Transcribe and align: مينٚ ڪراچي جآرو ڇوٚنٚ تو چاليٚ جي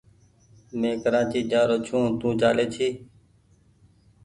مينٚ 0.79 1.01
ڪراچي 1.03 1.39
جآرو 1.51 1.77
ڇوٚنٚ 1.85 2.17
تو 2.19 2.29
چاليٚ 2.41 2.71
جي 2.75 2.87